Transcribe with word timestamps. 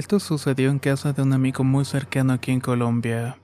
Esto 0.00 0.18
sucedió 0.18 0.70
en 0.70 0.78
casa 0.78 1.12
de 1.12 1.20
un 1.20 1.34
amigo 1.34 1.62
muy 1.62 1.84
cercano 1.84 2.32
aquí 2.32 2.52
en 2.52 2.60
Colombia. 2.60 3.36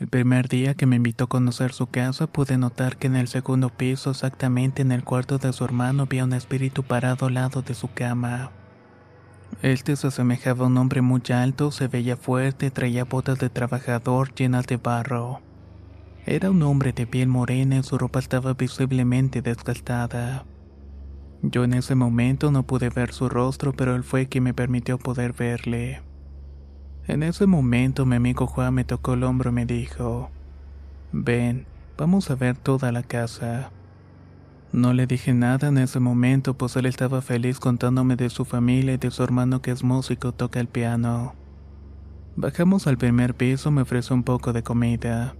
El 0.00 0.08
primer 0.08 0.48
día 0.48 0.74
que 0.74 0.86
me 0.86 0.96
invitó 0.96 1.22
a 1.22 1.28
conocer 1.28 1.72
su 1.72 1.86
casa 1.86 2.26
pude 2.26 2.58
notar 2.58 2.96
que 2.96 3.06
en 3.06 3.14
el 3.14 3.28
segundo 3.28 3.68
piso, 3.68 4.10
exactamente 4.10 4.82
en 4.82 4.90
el 4.90 5.04
cuarto 5.04 5.38
de 5.38 5.52
su 5.52 5.64
hermano, 5.64 6.02
había 6.02 6.24
un 6.24 6.32
espíritu 6.32 6.82
parado 6.82 7.26
al 7.26 7.34
lado 7.34 7.62
de 7.62 7.74
su 7.74 7.88
cama. 7.94 8.50
Este 9.62 9.94
se 9.94 10.08
asemejaba 10.08 10.64
a 10.64 10.66
un 10.66 10.78
hombre 10.78 11.00
muy 11.00 11.22
alto, 11.32 11.70
se 11.70 11.86
veía 11.86 12.16
fuerte, 12.16 12.72
traía 12.72 13.04
botas 13.04 13.38
de 13.38 13.48
trabajador 13.48 14.34
llenas 14.34 14.66
de 14.66 14.78
barro. 14.78 15.42
Era 16.24 16.50
un 16.50 16.60
hombre 16.64 16.92
de 16.92 17.06
piel 17.06 17.28
morena 17.28 17.76
y 17.76 17.82
su 17.84 17.96
ropa 17.98 18.18
estaba 18.18 18.54
visiblemente 18.54 19.42
desgastada. 19.42 20.44
Yo 21.42 21.64
en 21.64 21.74
ese 21.74 21.94
momento 21.94 22.50
no 22.50 22.64
pude 22.64 22.88
ver 22.88 23.12
su 23.12 23.28
rostro, 23.28 23.72
pero 23.72 23.94
él 23.94 24.04
fue 24.04 24.26
quien 24.26 24.44
me 24.44 24.54
permitió 24.54 24.98
poder 24.98 25.32
verle. 25.32 26.02
En 27.06 27.22
ese 27.22 27.46
momento 27.46 28.04
mi 28.04 28.16
amigo 28.16 28.46
Juan 28.46 28.74
me 28.74 28.84
tocó 28.84 29.14
el 29.14 29.22
hombro 29.22 29.50
y 29.50 29.52
me 29.52 29.66
dijo, 29.66 30.30
ven, 31.12 31.66
vamos 31.96 32.30
a 32.30 32.34
ver 32.34 32.56
toda 32.56 32.90
la 32.90 33.02
casa. 33.02 33.70
No 34.72 34.92
le 34.92 35.06
dije 35.06 35.32
nada 35.32 35.68
en 35.68 35.78
ese 35.78 36.00
momento, 36.00 36.54
pues 36.54 36.74
él 36.76 36.86
estaba 36.86 37.22
feliz 37.22 37.60
contándome 37.60 38.16
de 38.16 38.28
su 38.28 38.44
familia 38.44 38.94
y 38.94 38.98
de 38.98 39.10
su 39.10 39.22
hermano 39.22 39.62
que 39.62 39.70
es 39.70 39.84
músico 39.84 40.32
toca 40.32 40.58
el 40.58 40.66
piano. 40.66 41.34
Bajamos 42.34 42.86
al 42.86 42.98
primer 42.98 43.34
piso, 43.34 43.70
me 43.70 43.82
ofreció 43.82 44.16
un 44.16 44.24
poco 44.24 44.52
de 44.52 44.62
comida. 44.62 45.34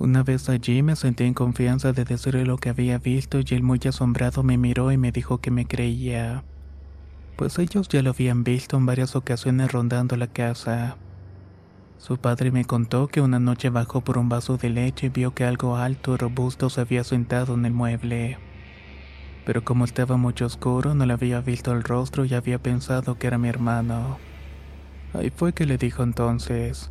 Una 0.00 0.22
vez 0.22 0.48
allí 0.48 0.82
me 0.82 0.96
sentí 0.96 1.24
en 1.24 1.34
confianza 1.34 1.92
de 1.92 2.04
decirle 2.04 2.46
lo 2.46 2.56
que 2.56 2.70
había 2.70 2.96
visto 2.96 3.38
y 3.38 3.44
él 3.50 3.62
muy 3.62 3.78
asombrado 3.86 4.42
me 4.42 4.56
miró 4.56 4.90
y 4.90 4.96
me 4.96 5.12
dijo 5.12 5.42
que 5.42 5.50
me 5.50 5.66
creía. 5.66 6.42
Pues 7.36 7.58
ellos 7.58 7.86
ya 7.86 8.00
lo 8.00 8.08
habían 8.08 8.42
visto 8.42 8.78
en 8.78 8.86
varias 8.86 9.14
ocasiones 9.14 9.70
rondando 9.70 10.16
la 10.16 10.26
casa. 10.26 10.96
Su 11.98 12.16
padre 12.16 12.50
me 12.50 12.64
contó 12.64 13.08
que 13.08 13.20
una 13.20 13.40
noche 13.40 13.68
bajó 13.68 14.00
por 14.00 14.16
un 14.16 14.30
vaso 14.30 14.56
de 14.56 14.70
leche 14.70 15.08
y 15.08 15.10
vio 15.10 15.34
que 15.34 15.44
algo 15.44 15.76
alto 15.76 16.14
y 16.14 16.16
robusto 16.16 16.70
se 16.70 16.80
había 16.80 17.04
sentado 17.04 17.52
en 17.52 17.66
el 17.66 17.74
mueble. 17.74 18.38
Pero 19.44 19.62
como 19.66 19.84
estaba 19.84 20.16
mucho 20.16 20.46
oscuro 20.46 20.94
no 20.94 21.04
le 21.04 21.12
había 21.12 21.42
visto 21.42 21.72
el 21.72 21.82
rostro 21.82 22.24
y 22.24 22.32
había 22.32 22.58
pensado 22.58 23.18
que 23.18 23.26
era 23.26 23.36
mi 23.36 23.50
hermano. 23.50 24.16
Ahí 25.12 25.28
fue 25.28 25.52
que 25.52 25.66
le 25.66 25.76
dijo 25.76 26.02
entonces, 26.02 26.90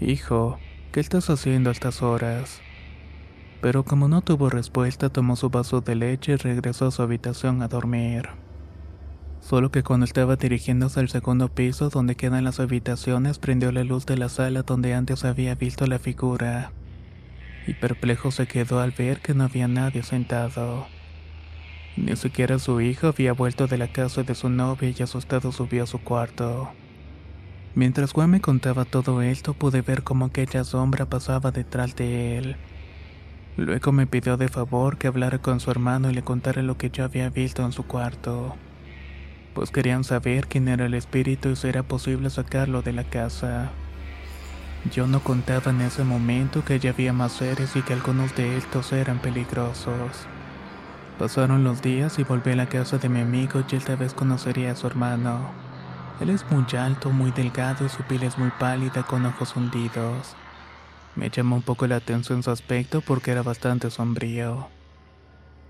Hijo, 0.00 0.60
¿Qué 0.92 1.00
estás 1.00 1.30
haciendo 1.30 1.70
a 1.70 1.72
estas 1.72 2.02
horas? 2.02 2.60
Pero 3.62 3.82
como 3.82 4.08
no 4.08 4.20
tuvo 4.20 4.50
respuesta, 4.50 5.08
tomó 5.08 5.36
su 5.36 5.48
vaso 5.48 5.80
de 5.80 5.94
leche 5.94 6.32
y 6.32 6.36
regresó 6.36 6.88
a 6.88 6.90
su 6.90 7.00
habitación 7.00 7.62
a 7.62 7.68
dormir. 7.68 8.28
Solo 9.40 9.70
que 9.70 9.82
cuando 9.82 10.04
estaba 10.04 10.36
dirigiéndose 10.36 11.00
al 11.00 11.08
segundo 11.08 11.48
piso 11.48 11.88
donde 11.88 12.14
quedan 12.14 12.44
las 12.44 12.60
habitaciones, 12.60 13.38
prendió 13.38 13.72
la 13.72 13.84
luz 13.84 14.04
de 14.04 14.18
la 14.18 14.28
sala 14.28 14.64
donde 14.64 14.92
antes 14.92 15.24
había 15.24 15.54
visto 15.54 15.86
la 15.86 15.98
figura. 15.98 16.72
Y 17.66 17.72
perplejo 17.72 18.30
se 18.30 18.46
quedó 18.46 18.80
al 18.80 18.90
ver 18.90 19.20
que 19.22 19.32
no 19.32 19.44
había 19.44 19.68
nadie 19.68 20.02
sentado. 20.02 20.86
Ni 21.96 22.16
siquiera 22.16 22.58
su 22.58 22.82
hijo 22.82 23.06
había 23.06 23.32
vuelto 23.32 23.66
de 23.66 23.78
la 23.78 23.88
casa 23.88 24.24
de 24.24 24.34
su 24.34 24.50
novia 24.50 24.92
y 24.94 25.02
asustado 25.02 25.52
subió 25.52 25.84
a 25.84 25.86
su 25.86 26.00
cuarto. 26.02 26.70
Mientras 27.74 28.12
Juan 28.12 28.30
me 28.30 28.42
contaba 28.42 28.84
todo 28.84 29.22
esto, 29.22 29.54
pude 29.54 29.80
ver 29.80 30.02
cómo 30.02 30.26
aquella 30.26 30.62
sombra 30.62 31.06
pasaba 31.06 31.52
detrás 31.52 31.96
de 31.96 32.36
él. 32.36 32.56
Luego 33.56 33.92
me 33.92 34.06
pidió 34.06 34.36
de 34.36 34.48
favor 34.48 34.98
que 34.98 35.06
hablara 35.06 35.38
con 35.38 35.58
su 35.58 35.70
hermano 35.70 36.10
y 36.10 36.14
le 36.14 36.22
contara 36.22 36.62
lo 36.62 36.76
que 36.76 36.90
yo 36.90 37.04
había 37.04 37.30
visto 37.30 37.64
en 37.64 37.72
su 37.72 37.84
cuarto. 37.84 38.56
Pues 39.54 39.70
querían 39.70 40.04
saber 40.04 40.48
quién 40.48 40.68
era 40.68 40.84
el 40.84 40.94
espíritu 40.94 41.50
y 41.50 41.56
si 41.56 41.68
era 41.68 41.82
posible 41.82 42.28
sacarlo 42.28 42.82
de 42.82 42.92
la 42.92 43.04
casa. 43.04 43.70
Yo 44.90 45.06
no 45.06 45.20
contaba 45.20 45.70
en 45.70 45.80
ese 45.80 46.04
momento 46.04 46.64
que 46.64 46.78
ya 46.78 46.90
había 46.90 47.12
más 47.12 47.32
seres 47.32 47.74
y 47.76 47.82
que 47.82 47.94
algunos 47.94 48.34
de 48.34 48.58
estos 48.58 48.92
eran 48.92 49.18
peligrosos. 49.18 50.26
Pasaron 51.18 51.64
los 51.64 51.80
días 51.80 52.18
y 52.18 52.24
volví 52.24 52.50
a 52.52 52.56
la 52.56 52.68
casa 52.68 52.98
de 52.98 53.08
mi 53.08 53.20
amigo 53.20 53.62
y 53.70 53.76
esta 53.76 53.96
vez 53.96 54.12
conocería 54.12 54.72
a 54.72 54.76
su 54.76 54.86
hermano. 54.86 55.71
Él 56.22 56.30
es 56.30 56.48
muy 56.52 56.64
alto, 56.78 57.10
muy 57.10 57.32
delgado 57.32 57.84
y 57.84 57.88
su 57.88 58.04
piel 58.04 58.22
es 58.22 58.38
muy 58.38 58.50
pálida 58.50 59.02
con 59.02 59.26
ojos 59.26 59.56
hundidos. 59.56 60.36
Me 61.16 61.30
llamó 61.30 61.56
un 61.56 61.62
poco 61.62 61.88
la 61.88 61.96
atención 61.96 62.44
su 62.44 62.52
aspecto 62.52 63.00
porque 63.00 63.32
era 63.32 63.42
bastante 63.42 63.90
sombrío. 63.90 64.68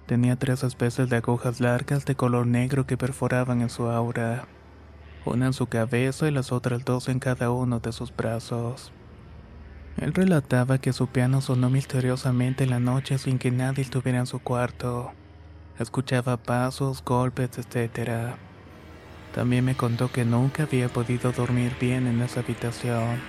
Tenía 0.05 0.37
tres 0.37 0.63
especies 0.63 1.09
de 1.09 1.17
agujas 1.17 1.61
largas 1.61 2.05
de 2.05 2.17
color 2.17 2.47
negro 2.47 2.87
que 2.87 2.99
perforaban 2.99 3.63
en 3.63 3.71
su 3.71 3.87
aura, 3.87 4.45
una 5.25 5.47
en 5.47 5.53
su 5.55 5.69
cabeza 5.69 6.29
y 6.29 6.33
las 6.33 6.53
otras 6.53 6.85
dos 6.85 7.09
en 7.09 7.19
cada 7.19 7.51
uno 7.51 7.81
de 7.81 7.93
sus 7.93 8.15
brazos. 8.15 8.93
Él 9.97 10.13
relataba 10.13 10.77
que 10.77 10.93
su 10.93 11.07
piano 11.07 11.41
sonó 11.41 11.71
misteriosamente 11.71 12.65
en 12.65 12.71
la 12.71 12.79
noche 12.79 13.17
sin 13.17 13.39
que 13.39 13.51
nadie 13.51 13.85
estuviera 13.85 14.19
en 14.19 14.27
su 14.27 14.39
cuarto. 14.39 15.13
Escuchaba 15.79 16.37
pasos, 16.37 17.03
golpes, 17.03 17.53
etc. 17.57 18.37
También 19.35 19.65
me 19.65 19.75
contó 19.75 20.11
que 20.13 20.25
nunca 20.25 20.65
había 20.65 20.89
podido 20.89 21.33
dormir 21.33 21.75
bien 21.81 22.07
en 22.07 22.21
esa 22.21 22.41
habitación, 22.41 23.21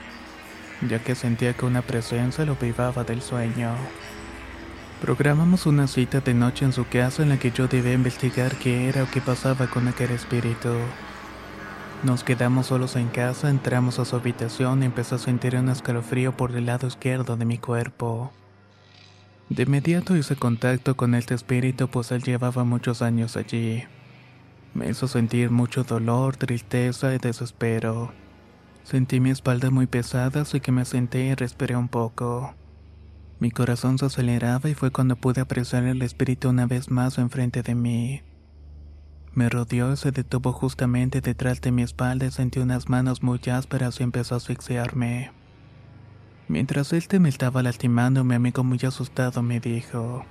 ya 0.87 0.99
que 0.99 1.15
sentía 1.15 1.53
que 1.53 1.65
una 1.65 1.81
presencia 1.81 2.45
lo 2.45 2.55
privaba 2.55 3.03
del 3.03 3.21
sueño. 3.21 3.73
Programamos 5.01 5.65
una 5.65 5.87
cita 5.87 6.19
de 6.19 6.33
noche 6.33 6.65
en 6.65 6.73
su 6.73 6.87
casa 6.87 7.23
en 7.23 7.29
la 7.29 7.37
que 7.37 7.51
yo 7.51 7.67
debía 7.67 7.93
investigar 7.93 8.55
qué 8.55 8.89
era 8.89 9.03
o 9.03 9.07
qué 9.11 9.21
pasaba 9.21 9.67
con 9.67 9.87
aquel 9.87 10.11
espíritu. 10.11 10.73
Nos 12.03 12.23
quedamos 12.23 12.67
solos 12.67 12.97
en 12.97 13.07
casa, 13.07 13.49
entramos 13.49 13.97
a 13.99 14.05
su 14.05 14.17
habitación 14.17 14.83
y 14.83 14.85
empecé 14.85 15.15
a 15.15 15.19
sentir 15.19 15.55
un 15.55 15.69
escalofrío 15.69 16.35
por 16.35 16.53
el 16.55 16.65
lado 16.65 16.87
izquierdo 16.87 17.37
de 17.37 17.45
mi 17.45 17.57
cuerpo. 17.57 18.31
De 19.49 19.63
inmediato 19.63 20.17
hice 20.17 20.35
contacto 20.35 20.95
con 20.95 21.15
este 21.15 21.33
espíritu 21.33 21.87
pues 21.87 22.11
él 22.11 22.23
llevaba 22.23 22.63
muchos 22.65 23.01
años 23.01 23.37
allí. 23.37 23.83
Me 24.73 24.89
hizo 24.89 25.07
sentir 25.07 25.51
mucho 25.51 25.83
dolor, 25.83 26.35
tristeza 26.35 27.13
y 27.13 27.19
desespero. 27.19 28.11
Sentí 28.83 29.19
mi 29.19 29.29
espalda 29.29 29.69
muy 29.69 29.87
pesada, 29.87 30.41
así 30.41 30.59
que 30.59 30.71
me 30.71 30.83
senté 30.83 31.25
y 31.25 31.35
respiré 31.35 31.75
un 31.75 31.87
poco. 31.87 32.55
Mi 33.39 33.51
corazón 33.51 33.97
se 33.97 34.05
aceleraba 34.05 34.69
y 34.69 34.73
fue 34.73 34.91
cuando 34.91 35.15
pude 35.15 35.41
apreciar 35.41 35.83
el 35.83 36.01
espíritu 36.01 36.49
una 36.49 36.65
vez 36.65 36.89
más 36.89 37.17
enfrente 37.17 37.61
de 37.61 37.75
mí. 37.75 38.21
Me 39.33 39.49
rodeó 39.49 39.93
y 39.93 39.97
se 39.97 40.11
detuvo 40.11 40.53
justamente 40.53 41.21
detrás 41.21 41.61
de 41.61 41.71
mi 41.71 41.81
espalda 41.81 42.25
y 42.25 42.31
sentí 42.31 42.59
unas 42.59 42.89
manos 42.89 43.21
muy 43.21 43.39
ásperas 43.51 43.99
y 43.99 44.03
empezó 44.03 44.35
a 44.35 44.37
asfixiarme. 44.37 45.31
Mientras 46.47 46.93
este 46.93 47.19
me 47.19 47.29
estaba 47.29 47.63
lastimando, 47.63 48.23
mi 48.23 48.35
amigo 48.35 48.63
muy 48.63 48.79
asustado 48.83 49.41
me 49.43 49.59
dijo, 49.59 50.25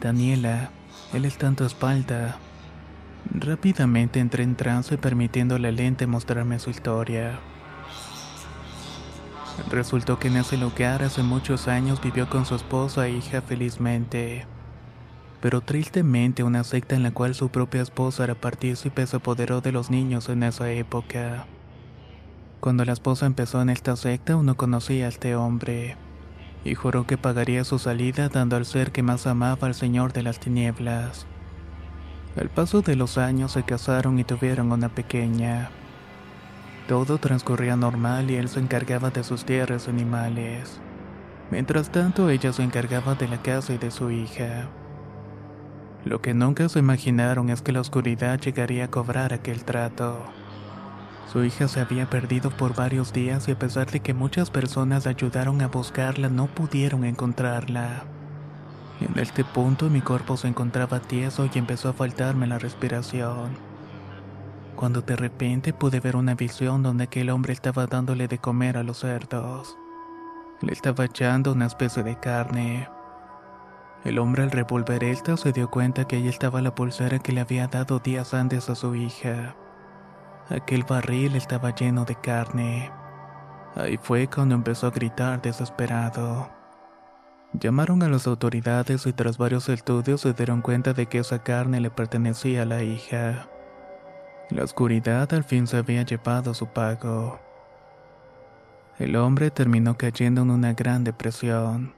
Daniela, 0.00 0.70
él 1.12 1.24
está 1.24 1.46
en 1.46 1.56
tu 1.56 1.64
espalda. 1.64 2.38
Rápidamente 3.30 4.20
entré 4.20 4.42
en 4.42 4.56
trance 4.56 4.98
permitiendo 4.98 5.54
a 5.54 5.58
la 5.58 5.70
lente 5.70 6.06
mostrarme 6.06 6.58
su 6.58 6.70
historia. 6.70 7.40
Resultó 9.70 10.18
que 10.18 10.28
en 10.28 10.36
ese 10.36 10.56
lugar 10.56 11.02
hace 11.02 11.22
muchos 11.22 11.68
años 11.68 12.00
vivió 12.00 12.28
con 12.28 12.46
su 12.46 12.54
esposa 12.54 13.06
e 13.06 13.12
hija 13.12 13.42
felizmente. 13.42 14.46
Pero 15.40 15.60
tristemente 15.60 16.42
una 16.42 16.64
secta 16.64 16.94
en 16.94 17.02
la 17.02 17.10
cual 17.12 17.34
su 17.34 17.48
propia 17.48 17.82
esposa 17.82 18.24
era 18.24 18.34
partícipe 18.34 19.06
se 19.06 19.16
apoderó 19.16 19.60
de 19.60 19.72
los 19.72 19.90
niños 19.90 20.28
en 20.28 20.42
esa 20.42 20.70
época. 20.70 21.46
Cuando 22.60 22.84
la 22.84 22.92
esposa 22.92 23.26
empezó 23.26 23.60
en 23.60 23.70
esta 23.70 23.96
secta 23.96 24.36
uno 24.36 24.56
conocía 24.56 25.06
a 25.06 25.08
este 25.08 25.36
hombre. 25.36 25.96
y 26.64 26.74
juró 26.76 27.08
que 27.08 27.18
pagaría 27.18 27.64
su 27.64 27.80
salida 27.80 28.28
dando 28.28 28.54
al 28.56 28.66
ser 28.66 28.92
que 28.92 29.02
más 29.02 29.26
amaba 29.26 29.66
al 29.66 29.74
Señor 29.74 30.12
de 30.12 30.22
las 30.22 30.38
Tinieblas. 30.38 31.26
Al 32.36 32.48
paso 32.48 32.80
de 32.80 32.96
los 32.96 33.18
años 33.18 33.52
se 33.52 33.62
casaron 33.62 34.18
y 34.18 34.24
tuvieron 34.24 34.72
una 34.72 34.88
pequeña. 34.88 35.70
Todo 36.88 37.18
transcurría 37.18 37.76
normal 37.76 38.30
y 38.30 38.36
él 38.36 38.48
se 38.48 38.58
encargaba 38.58 39.10
de 39.10 39.22
sus 39.22 39.44
tierras 39.44 39.86
animales. 39.86 40.80
Mientras 41.50 41.90
tanto, 41.90 42.30
ella 42.30 42.52
se 42.52 42.62
encargaba 42.62 43.14
de 43.14 43.28
la 43.28 43.42
casa 43.42 43.74
y 43.74 43.78
de 43.78 43.90
su 43.90 44.10
hija. 44.10 44.68
Lo 46.06 46.22
que 46.22 46.32
nunca 46.32 46.68
se 46.70 46.78
imaginaron 46.78 47.50
es 47.50 47.60
que 47.60 47.72
la 47.72 47.80
oscuridad 47.80 48.40
llegaría 48.40 48.86
a 48.86 48.90
cobrar 48.90 49.34
aquel 49.34 49.64
trato. 49.64 50.24
Su 51.30 51.44
hija 51.44 51.68
se 51.68 51.80
había 51.80 52.08
perdido 52.08 52.50
por 52.50 52.74
varios 52.74 53.12
días 53.12 53.46
y 53.48 53.52
a 53.52 53.58
pesar 53.58 53.90
de 53.90 54.00
que 54.00 54.14
muchas 54.14 54.50
personas 54.50 55.06
ayudaron 55.06 55.60
a 55.60 55.68
buscarla, 55.68 56.30
no 56.30 56.46
pudieron 56.46 57.04
encontrarla. 57.04 58.04
En 59.00 59.18
este 59.18 59.44
punto 59.44 59.90
mi 59.90 60.00
cuerpo 60.00 60.36
se 60.36 60.48
encontraba 60.48 61.00
tieso 61.00 61.48
y 61.52 61.58
empezó 61.58 61.88
a 61.88 61.92
faltarme 61.92 62.46
la 62.46 62.58
respiración. 62.58 63.50
Cuando 64.76 65.02
de 65.02 65.16
repente 65.16 65.72
pude 65.72 66.00
ver 66.00 66.16
una 66.16 66.34
visión 66.34 66.82
donde 66.82 67.04
aquel 67.04 67.30
hombre 67.30 67.52
estaba 67.52 67.86
dándole 67.86 68.28
de 68.28 68.38
comer 68.38 68.76
a 68.76 68.82
los 68.82 68.98
cerdos. 68.98 69.76
Le 70.60 70.72
estaba 70.72 71.04
echando 71.04 71.52
una 71.52 71.66
especie 71.66 72.02
de 72.02 72.18
carne. 72.18 72.88
El 74.04 74.18
hombre 74.18 74.42
al 74.42 74.50
revolver 74.50 75.04
esta 75.04 75.36
se 75.36 75.52
dio 75.52 75.70
cuenta 75.70 76.06
que 76.06 76.16
ahí 76.16 76.28
estaba 76.28 76.62
la 76.62 76.74
pulsera 76.74 77.18
que 77.18 77.32
le 77.32 77.40
había 77.40 77.68
dado 77.68 77.98
días 77.98 78.34
antes 78.34 78.68
a 78.70 78.74
su 78.74 78.94
hija. 78.94 79.54
Aquel 80.48 80.84
barril 80.84 81.36
estaba 81.36 81.74
lleno 81.74 82.04
de 82.04 82.16
carne. 82.16 82.90
Ahí 83.74 83.96
fue 83.96 84.28
cuando 84.28 84.54
empezó 84.54 84.88
a 84.88 84.90
gritar 84.90 85.40
desesperado. 85.40 86.61
Llamaron 87.54 88.02
a 88.02 88.08
las 88.08 88.26
autoridades 88.26 89.06
y 89.06 89.12
tras 89.12 89.36
varios 89.36 89.68
estudios 89.68 90.22
se 90.22 90.32
dieron 90.32 90.62
cuenta 90.62 90.94
de 90.94 91.06
que 91.06 91.18
esa 91.18 91.42
carne 91.42 91.80
le 91.80 91.90
pertenecía 91.90 92.62
a 92.62 92.66
la 92.66 92.82
hija. 92.82 93.48
La 94.48 94.64
oscuridad 94.64 95.32
al 95.34 95.44
fin 95.44 95.66
se 95.66 95.76
había 95.76 96.02
llevado 96.02 96.54
su 96.54 96.66
pago. 96.66 97.40
El 98.98 99.16
hombre 99.16 99.50
terminó 99.50 99.96
cayendo 99.96 100.42
en 100.42 100.50
una 100.50 100.72
gran 100.72 101.04
depresión. 101.04 101.94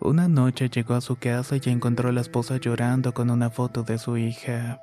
Una 0.00 0.28
noche 0.28 0.68
llegó 0.68 0.94
a 0.94 1.00
su 1.00 1.16
casa 1.16 1.56
y 1.56 1.70
encontró 1.70 2.08
a 2.08 2.12
la 2.12 2.20
esposa 2.20 2.56
llorando 2.56 3.14
con 3.14 3.30
una 3.30 3.50
foto 3.50 3.82
de 3.82 3.98
su 3.98 4.16
hija. 4.16 4.80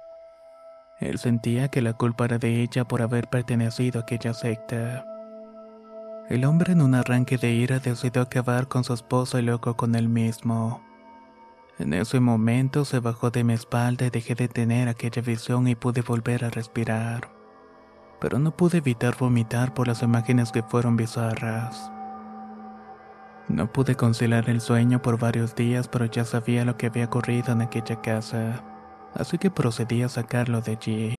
Él 1.00 1.18
sentía 1.20 1.70
que 1.70 1.82
la 1.82 1.94
culpa 1.94 2.26
era 2.26 2.38
de 2.38 2.62
ella 2.62 2.86
por 2.86 3.02
haber 3.02 3.28
pertenecido 3.28 4.00
a 4.00 4.04
aquella 4.04 4.34
secta. 4.34 5.06
El 6.30 6.46
hombre 6.46 6.74
en 6.74 6.84
un 6.84 6.94
arranque 6.94 7.40
de 7.40 7.52
ira 7.54 7.80
decidió 7.80 8.22
acabar 8.22 8.68
con 8.68 8.84
su 8.84 8.94
esposa 8.94 9.40
y 9.40 9.42
luego 9.42 9.76
con 9.76 9.96
él 9.96 10.10
mismo. 10.10 10.80
En 11.80 11.92
ese 11.92 12.20
momento 12.20 12.86
se 12.86 13.00
bajó 13.00 13.32
de 13.32 13.44
mi 13.44 13.54
espalda 13.54 14.06
y 14.06 14.10
dejé 14.12 14.36
de 14.36 14.48
tener 14.48 14.90
aquella 14.90 15.24
visión 15.24 15.68
y 15.68 15.74
pude 15.74 16.02
volver 16.04 16.46
a 16.46 16.52
respirar. 16.52 17.32
Pero 18.22 18.38
no 18.38 18.56
pude 18.56 18.78
evitar 18.78 19.18
vomitar 19.18 19.74
por 19.74 19.88
las 19.88 20.04
imágenes 20.04 20.52
que 20.52 20.62
fueron 20.62 20.98
bizarras. 20.98 21.92
No 23.48 23.72
pude 23.74 23.96
conciliar 23.96 24.52
el 24.52 24.62
sueño 24.62 25.02
por 25.02 25.18
varios 25.18 25.56
días, 25.56 25.88
pero 25.88 26.06
ya 26.06 26.26
sabía 26.26 26.64
lo 26.64 26.78
que 26.78 26.86
había 26.86 27.06
ocurrido 27.06 27.54
en 27.54 27.64
aquella 27.64 28.02
casa. 28.02 28.64
así 29.16 29.40
que 29.40 29.50
procedí 29.50 30.04
a 30.04 30.10
sacarlo 30.10 30.62
de 30.62 30.74
allí. 30.74 31.19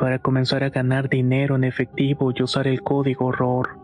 para 0.00 0.18
comenzar 0.18 0.64
a 0.64 0.70
ganar 0.70 1.10
dinero 1.10 1.56
en 1.56 1.64
efectivo 1.64 2.32
y 2.34 2.42
usar 2.42 2.66
el 2.66 2.80
código 2.82 3.32
ROR. 3.32 3.78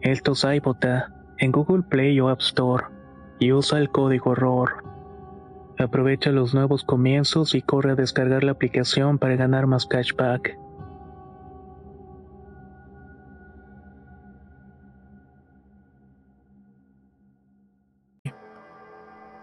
Esto 0.00 0.32
es 0.32 0.44
iBota 0.44 1.12
en 1.36 1.52
Google 1.52 1.82
Play 1.82 2.18
o 2.20 2.30
App 2.30 2.40
Store 2.40 2.86
y 3.38 3.52
usa 3.52 3.78
el 3.78 3.90
código 3.90 4.34
ROR. 4.34 4.82
Aprovecha 5.78 6.30
los 6.30 6.54
nuevos 6.54 6.84
comienzos 6.84 7.54
y 7.54 7.60
corre 7.60 7.92
a 7.92 7.94
descargar 7.96 8.44
la 8.44 8.52
aplicación 8.52 9.18
para 9.18 9.36
ganar 9.36 9.66
más 9.66 9.84
cashback. 9.84 10.56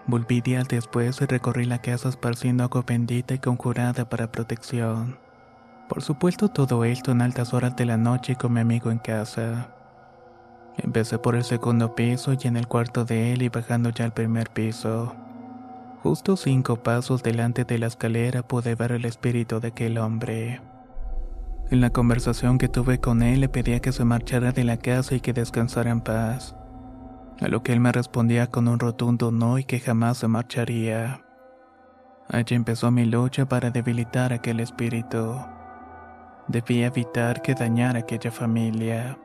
Volví 0.07 0.41
días 0.41 0.67
después 0.67 1.21
y 1.21 1.25
recorrí 1.27 1.65
la 1.65 1.83
casa 1.83 2.09
esparciendo 2.09 2.63
agua 2.63 2.83
bendita 2.87 3.35
y 3.35 3.37
conjurada 3.37 4.09
para 4.09 4.31
protección. 4.31 5.28
Por 5.89 6.01
supuesto 6.03 6.47
todo 6.47 6.85
esto 6.85 7.11
en 7.11 7.21
altas 7.21 7.53
horas 7.53 7.75
de 7.75 7.85
la 7.85 7.97
noche 7.97 8.35
con 8.35 8.53
mi 8.53 8.61
amigo 8.61 8.91
en 8.91 8.99
casa. 8.99 9.71
Empecé 10.77 11.17
por 11.17 11.35
el 11.35 11.43
segundo 11.43 11.95
piso 11.95 12.33
y 12.39 12.47
en 12.47 12.55
el 12.55 12.67
cuarto 12.67 13.03
de 13.03 13.33
él 13.33 13.41
y 13.41 13.49
bajando 13.49 13.89
ya 13.89 14.05
al 14.05 14.13
primer 14.13 14.49
piso. 14.51 15.13
Justo 16.01 16.37
cinco 16.37 16.77
pasos 16.77 17.23
delante 17.23 17.65
de 17.65 17.79
la 17.79 17.87
escalera 17.87 18.43
pude 18.43 18.75
ver 18.75 18.93
el 18.93 19.03
espíritu 19.03 19.59
de 19.59 19.69
aquel 19.69 19.97
hombre. 19.97 20.61
En 21.71 21.81
la 21.81 21.89
conversación 21.89 22.57
que 22.57 22.69
tuve 22.69 22.99
con 22.99 23.21
él 23.21 23.41
le 23.41 23.49
pedía 23.49 23.81
que 23.81 23.91
se 23.91 24.05
marchara 24.05 24.53
de 24.53 24.63
la 24.63 24.77
casa 24.77 25.15
y 25.15 25.19
que 25.19 25.33
descansara 25.33 25.89
en 25.89 26.01
paz 26.01 26.55
a 27.41 27.47
lo 27.47 27.63
que 27.63 27.73
él 27.73 27.79
me 27.79 27.91
respondía 27.91 28.47
con 28.47 28.67
un 28.67 28.79
rotundo 28.79 29.31
no 29.31 29.57
y 29.57 29.63
que 29.63 29.79
jamás 29.79 30.17
se 30.17 30.27
marcharía. 30.27 31.21
Allí 32.27 32.55
empezó 32.55 32.91
mi 32.91 33.05
lucha 33.05 33.47
para 33.47 33.71
debilitar 33.71 34.33
aquel 34.33 34.59
espíritu. 34.59 35.39
Debía 36.49 36.87
evitar 36.87 37.43
que 37.43 37.53
dañara 37.53 37.99
aquella 37.99 38.31
familia. 38.31 39.19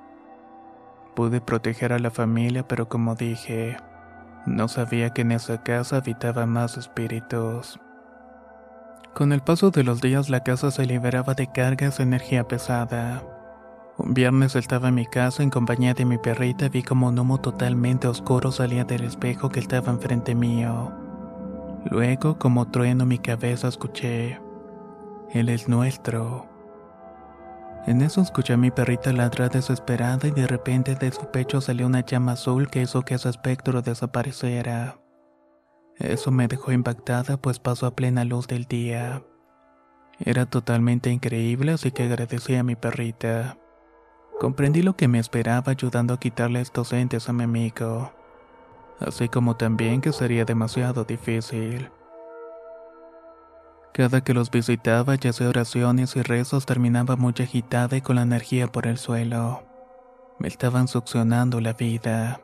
Pude 1.16 1.40
proteger 1.40 1.94
a 1.94 1.98
la 1.98 2.10
familia, 2.10 2.68
pero 2.68 2.86
como 2.90 3.14
dije, 3.14 3.78
no 4.44 4.68
sabía 4.68 5.08
que 5.08 5.22
en 5.22 5.32
esa 5.32 5.62
casa 5.62 5.96
habitaban 5.96 6.50
más 6.50 6.76
espíritus. 6.76 7.80
Con 9.14 9.32
el 9.32 9.40
paso 9.40 9.70
de 9.70 9.84
los 9.84 10.02
días 10.02 10.28
la 10.28 10.42
casa 10.42 10.70
se 10.70 10.84
liberaba 10.84 11.32
de 11.32 11.50
cargas 11.50 11.96
de 11.96 12.02
energía 12.02 12.46
pesada. 12.46 13.22
Un 13.96 14.12
viernes 14.12 14.54
estaba 14.54 14.88
en 14.88 14.96
mi 14.96 15.06
casa 15.06 15.42
en 15.42 15.48
compañía 15.48 15.94
de 15.94 16.04
mi 16.04 16.18
perrita 16.18 16.68
vi 16.68 16.82
como 16.82 17.08
un 17.08 17.18
humo 17.18 17.40
totalmente 17.40 18.06
oscuro 18.06 18.52
salía 18.52 18.84
del 18.84 19.04
espejo 19.04 19.48
que 19.48 19.60
estaba 19.60 19.90
enfrente 19.92 20.34
mío. 20.34 20.92
Luego, 21.86 22.38
como 22.38 22.70
trueno 22.70 23.06
mi 23.06 23.18
cabeza, 23.18 23.68
escuché, 23.68 24.40
Él 25.30 25.48
es 25.48 25.68
nuestro. 25.70 26.53
En 27.86 28.00
eso 28.00 28.22
escuché 28.22 28.54
a 28.54 28.56
mi 28.56 28.70
perrita 28.70 29.12
ladrar 29.12 29.50
desesperada 29.50 30.28
y 30.28 30.30
de 30.30 30.46
repente 30.46 30.94
de 30.94 31.12
su 31.12 31.30
pecho 31.30 31.60
salió 31.60 31.86
una 31.86 32.00
llama 32.00 32.32
azul 32.32 32.70
que 32.70 32.80
hizo 32.80 33.02
que 33.02 33.18
su 33.18 33.28
espectro 33.28 33.82
desapareciera. 33.82 34.96
Eso 35.98 36.30
me 36.30 36.48
dejó 36.48 36.72
impactada 36.72 37.36
pues 37.36 37.58
pasó 37.58 37.86
a 37.86 37.94
plena 37.94 38.24
luz 38.24 38.46
del 38.48 38.64
día. 38.64 39.22
Era 40.18 40.46
totalmente 40.46 41.10
increíble 41.10 41.72
así 41.72 41.90
que 41.90 42.04
agradecí 42.04 42.54
a 42.54 42.62
mi 42.62 42.74
perrita. 42.74 43.58
Comprendí 44.40 44.82
lo 44.82 44.96
que 44.96 45.06
me 45.06 45.18
esperaba 45.18 45.72
ayudando 45.72 46.14
a 46.14 46.20
quitarle 46.20 46.62
estos 46.62 46.92
entes 46.92 47.28
a 47.28 47.34
mi 47.34 47.44
amigo, 47.44 48.12
así 48.98 49.28
como 49.28 49.56
también 49.56 50.00
que 50.00 50.12
sería 50.12 50.44
demasiado 50.44 51.04
difícil. 51.04 51.90
Cada 53.94 54.22
que 54.22 54.34
los 54.34 54.50
visitaba, 54.50 55.14
ya 55.14 55.32
sea 55.32 55.48
oraciones 55.48 56.16
y 56.16 56.22
rezos, 56.22 56.66
terminaba 56.66 57.14
muy 57.14 57.32
agitada 57.38 57.96
y 57.96 58.00
con 58.00 58.16
la 58.16 58.22
energía 58.22 58.66
por 58.66 58.88
el 58.88 58.98
suelo. 58.98 59.62
Me 60.40 60.48
estaban 60.48 60.88
succionando 60.88 61.60
la 61.60 61.74
vida. 61.74 62.40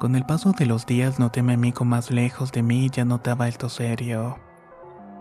Con 0.00 0.16
el 0.16 0.26
paso 0.26 0.50
de 0.50 0.66
los 0.66 0.86
días 0.86 1.20
noté 1.20 1.38
a 1.38 1.42
mi 1.44 1.52
amigo 1.52 1.84
más 1.84 2.10
lejos 2.10 2.50
de 2.50 2.64
mí 2.64 2.86
y 2.86 2.90
ya 2.90 3.04
notaba 3.04 3.46
esto 3.46 3.68
serio. 3.68 4.36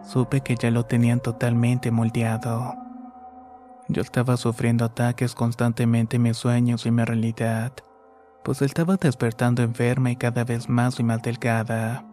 Supe 0.02 0.42
que 0.42 0.56
ya 0.56 0.72
lo 0.72 0.88
tenían 0.88 1.20
totalmente 1.20 1.92
moldeado. 1.92 2.74
Yo 3.90 4.02
estaba 4.02 4.36
sufriendo 4.36 4.84
ataques 4.84 5.36
constantemente 5.36 6.16
en 6.16 6.24
mis 6.24 6.38
sueños 6.38 6.88
y 6.88 6.92
mi 6.92 7.04
realidad, 7.06 7.72
pues 8.44 8.64
estaba 8.64 8.96
despertando 8.96 9.62
enferma 9.62 10.10
y 10.10 10.16
cada 10.16 10.44
vez 10.44 10.68
más 10.68 11.00
y 11.00 11.04
más 11.04 11.22
delgada. 11.22 12.04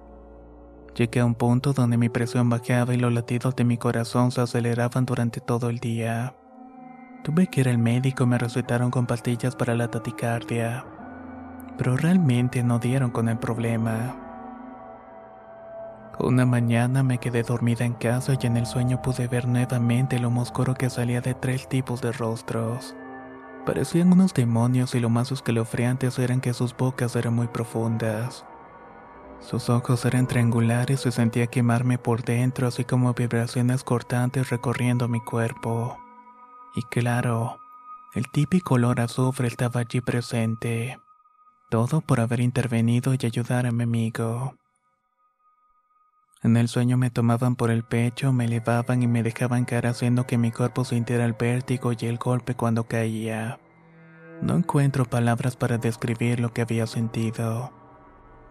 Llegué 0.94 1.20
a 1.20 1.24
un 1.24 1.34
punto 1.34 1.72
donde 1.72 1.96
mi 1.96 2.08
presión 2.08 2.50
bajaba 2.50 2.92
y 2.94 2.96
los 2.96 3.12
latidos 3.12 3.54
de 3.54 3.64
mi 3.64 3.78
corazón 3.78 4.32
se 4.32 4.40
aceleraban 4.40 5.06
durante 5.06 5.40
todo 5.40 5.70
el 5.70 5.78
día. 5.78 6.34
Tuve 7.22 7.46
que 7.46 7.60
ir 7.60 7.68
al 7.68 7.78
médico 7.78 8.24
y 8.24 8.26
me 8.26 8.38
recetaron 8.38 8.90
con 8.90 9.06
pastillas 9.06 9.54
para 9.54 9.74
la 9.74 9.88
taticardia, 9.88 10.84
pero 11.78 11.96
realmente 11.96 12.62
no 12.62 12.78
dieron 12.78 13.10
con 13.10 13.28
el 13.28 13.38
problema. 13.38 14.16
Una 16.18 16.44
mañana 16.44 17.02
me 17.02 17.18
quedé 17.18 17.42
dormida 17.42 17.84
en 17.84 17.94
casa 17.94 18.34
y 18.40 18.46
en 18.46 18.56
el 18.56 18.66
sueño 18.66 19.00
pude 19.00 19.26
ver 19.26 19.46
nuevamente 19.46 20.18
lo 20.18 20.28
oscuro 20.38 20.74
que 20.74 20.90
salía 20.90 21.20
de 21.20 21.34
tres 21.34 21.68
tipos 21.68 22.02
de 22.02 22.12
rostros. 22.12 22.94
Parecían 23.64 24.12
unos 24.12 24.34
demonios 24.34 24.94
y 24.94 25.00
lo 25.00 25.08
más 25.08 25.32
escalofriantes 25.32 26.18
eran 26.18 26.40
que 26.40 26.52
sus 26.52 26.76
bocas 26.76 27.16
eran 27.16 27.34
muy 27.34 27.48
profundas. 27.48 28.44
Sus 29.40 29.70
ojos 29.70 30.04
eran 30.04 30.26
triangulares 30.26 31.06
y 31.06 31.10
sentía 31.10 31.46
quemarme 31.46 31.98
por 31.98 32.22
dentro 32.22 32.68
así 32.68 32.84
como 32.84 33.14
vibraciones 33.14 33.82
cortantes 33.82 34.50
recorriendo 34.50 35.08
mi 35.08 35.20
cuerpo. 35.20 35.98
Y 36.76 36.82
claro, 36.82 37.58
el 38.14 38.30
típico 38.30 38.74
olor 38.74 39.00
azufre 39.00 39.48
estaba 39.48 39.80
allí 39.80 40.00
presente. 40.00 40.98
Todo 41.70 42.00
por 42.00 42.20
haber 42.20 42.40
intervenido 42.40 43.14
y 43.14 43.26
ayudar 43.26 43.66
a 43.66 43.72
mi 43.72 43.84
amigo. 43.84 44.54
En 46.42 46.56
el 46.56 46.68
sueño 46.68 46.96
me 46.96 47.10
tomaban 47.10 47.54
por 47.54 47.70
el 47.70 47.82
pecho, 47.82 48.32
me 48.32 48.46
elevaban 48.46 49.02
y 49.02 49.06
me 49.06 49.22
dejaban 49.22 49.64
caer 49.64 49.86
haciendo 49.86 50.26
que 50.26 50.38
mi 50.38 50.50
cuerpo 50.52 50.84
sintiera 50.84 51.24
el 51.24 51.34
vértigo 51.34 51.92
y 51.92 52.06
el 52.06 52.18
golpe 52.18 52.54
cuando 52.54 52.84
caía. 52.84 53.58
No 54.40 54.56
encuentro 54.56 55.04
palabras 55.04 55.56
para 55.56 55.76
describir 55.76 56.40
lo 56.40 56.52
que 56.52 56.62
había 56.62 56.86
sentido. 56.86 57.79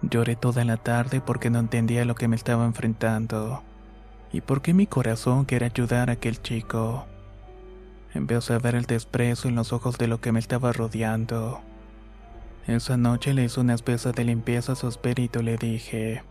Lloré 0.02 0.36
toda 0.36 0.64
la 0.64 0.78
tarde 0.78 1.22
porque 1.22 1.50
no 1.50 1.60
entendía 1.60 2.06
lo 2.06 2.16
que 2.16 2.28
me 2.28 2.36
estaba 2.36 2.66
enfrentando. 2.66 3.64
Y 4.32 4.42
por 4.42 4.62
qué 4.62 4.74
mi 4.74 4.88
corazón 4.88 5.46
quería 5.46 5.68
ayudar 5.68 6.10
a 6.10 6.14
aquel 6.14 6.42
chico. 6.42 7.06
Empecé 8.14 8.54
a 8.54 8.60
ver 8.60 8.76
el 8.76 8.86
desprecio 8.86 9.50
en 9.50 9.56
los 9.56 9.74
ojos 9.74 9.98
de 9.98 10.08
lo 10.08 10.22
que 10.22 10.32
me 10.32 10.40
estaba 10.40 10.72
rodeando. 10.72 11.62
Esa 12.66 12.98
noche 12.98 13.34
le 13.34 13.44
hice 13.44 13.60
una 13.60 13.74
especie 13.74 14.12
de 14.12 14.24
limpieza 14.24 14.74
a 14.74 14.76
su 14.76 14.88
espíritu 14.88 15.40
y 15.40 15.44
le 15.44 15.58
dije, 15.58 16.24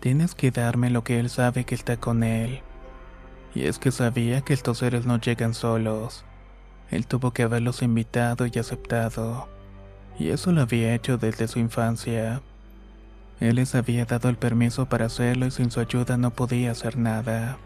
Tienes 0.00 0.34
que 0.34 0.50
darme 0.50 0.88
lo 0.88 1.04
que 1.04 1.20
él 1.20 1.28
sabe 1.28 1.64
que 1.64 1.74
está 1.74 1.98
con 1.98 2.22
él. 2.22 2.62
Y 3.54 3.64
es 3.64 3.78
que 3.78 3.90
sabía 3.90 4.40
que 4.40 4.54
estos 4.54 4.78
seres 4.78 5.04
no 5.04 5.20
llegan 5.20 5.52
solos. 5.52 6.24
Él 6.90 7.06
tuvo 7.06 7.32
que 7.32 7.42
haberlos 7.42 7.82
invitado 7.82 8.46
y 8.46 8.58
aceptado. 8.58 9.48
Y 10.18 10.30
eso 10.30 10.52
lo 10.52 10.62
había 10.62 10.94
hecho 10.94 11.18
desde 11.18 11.48
su 11.48 11.58
infancia. 11.58 12.40
Él 13.40 13.56
les 13.56 13.74
había 13.74 14.04
dado 14.04 14.28
el 14.28 14.36
permiso 14.36 14.86
para 14.86 15.06
hacerlo 15.06 15.46
y 15.46 15.50
sin 15.50 15.70
su 15.70 15.80
ayuda 15.80 16.16
no 16.16 16.30
podía 16.30 16.70
hacer 16.70 16.96
nada. 16.96 17.58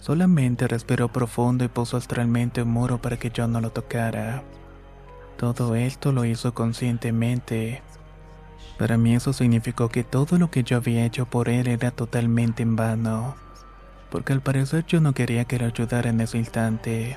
Solamente 0.00 0.66
respiró 0.66 1.08
profundo 1.08 1.64
y 1.64 1.68
puso 1.68 1.96
astralmente 1.96 2.62
un 2.62 2.70
muro 2.70 3.00
para 3.00 3.18
que 3.18 3.30
yo 3.30 3.46
no 3.48 3.60
lo 3.60 3.70
tocara. 3.70 4.42
Todo 5.36 5.74
esto 5.74 6.12
lo 6.12 6.24
hizo 6.24 6.54
conscientemente, 6.54 7.82
para 8.78 8.98
mí 8.98 9.14
eso 9.14 9.32
significó 9.32 9.88
que 9.88 10.04
todo 10.04 10.38
lo 10.38 10.50
que 10.50 10.62
yo 10.62 10.76
había 10.76 11.06
hecho 11.06 11.24
por 11.24 11.48
él 11.48 11.66
era 11.66 11.90
totalmente 11.90 12.62
en 12.62 12.76
vano, 12.76 13.34
porque 14.10 14.34
al 14.34 14.42
parecer 14.42 14.84
yo 14.86 15.00
no 15.00 15.14
quería 15.14 15.46
que 15.46 15.58
lo 15.58 15.66
ayudara 15.66 16.10
en 16.10 16.20
ese 16.20 16.36
instante, 16.36 17.16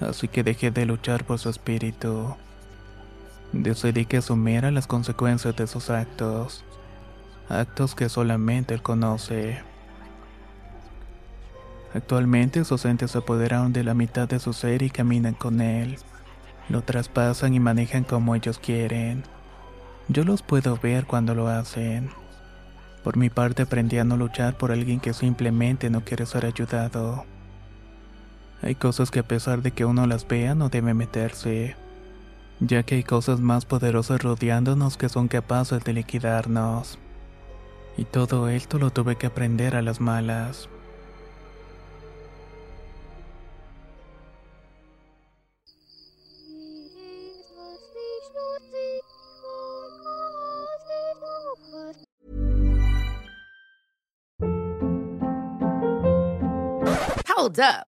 así 0.00 0.26
que 0.26 0.42
dejé 0.42 0.72
de 0.72 0.86
luchar 0.86 1.24
por 1.24 1.38
su 1.38 1.48
espíritu. 1.48 2.34
Decidí 3.52 4.04
que 4.04 4.18
asumiera 4.18 4.70
las 4.70 4.86
consecuencias 4.86 5.56
de 5.56 5.66
sus 5.66 5.90
actos, 5.90 6.64
actos 7.48 7.96
que 7.96 8.08
solamente 8.08 8.74
él 8.74 8.82
conoce. 8.82 9.58
Actualmente 11.92 12.64
sus 12.64 12.84
entes 12.84 13.10
se 13.10 13.18
apoderaron 13.18 13.72
de 13.72 13.82
la 13.82 13.94
mitad 13.94 14.28
de 14.28 14.38
su 14.38 14.52
ser 14.52 14.82
y 14.82 14.90
caminan 14.90 15.34
con 15.34 15.60
él. 15.60 15.98
Lo 16.68 16.82
traspasan 16.82 17.52
y 17.52 17.58
manejan 17.58 18.04
como 18.04 18.36
ellos 18.36 18.60
quieren. 18.60 19.24
Yo 20.06 20.22
los 20.22 20.42
puedo 20.42 20.76
ver 20.76 21.06
cuando 21.06 21.34
lo 21.34 21.48
hacen. 21.48 22.10
Por 23.02 23.16
mi 23.16 23.30
parte 23.30 23.62
aprendí 23.62 23.98
a 23.98 24.04
no 24.04 24.16
luchar 24.16 24.56
por 24.56 24.70
alguien 24.70 25.00
que 25.00 25.12
simplemente 25.12 25.90
no 25.90 26.04
quiere 26.04 26.26
ser 26.26 26.46
ayudado. 26.46 27.24
Hay 28.62 28.76
cosas 28.76 29.10
que 29.10 29.20
a 29.20 29.26
pesar 29.26 29.62
de 29.62 29.72
que 29.72 29.84
uno 29.84 30.06
las 30.06 30.28
vea 30.28 30.54
no 30.54 30.68
debe 30.68 30.94
meterse, 30.94 31.74
ya 32.60 32.82
que 32.82 32.96
hay 32.96 33.02
cosas 33.02 33.40
más 33.40 33.64
poderosas 33.64 34.22
rodeándonos 34.22 34.96
que 34.96 35.08
son 35.08 35.28
capaces 35.28 35.82
de 35.82 35.94
liquidarnos. 35.94 36.98
Y 37.96 38.04
todo 38.04 38.48
esto 38.48 38.78
lo 38.78 38.90
tuve 38.90 39.16
que 39.16 39.26
aprender 39.26 39.76
a 39.76 39.82
las 39.82 40.00
malas. 40.00 40.68
Hold 57.40 57.58
up. 57.58 57.89